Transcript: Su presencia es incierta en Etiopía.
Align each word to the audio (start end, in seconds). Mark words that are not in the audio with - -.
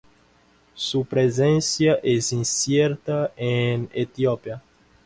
Su 0.73 1.05
presencia 1.05 1.99
es 2.01 2.33
incierta 2.33 3.31
en 3.37 3.87
Etiopía. 3.93 4.63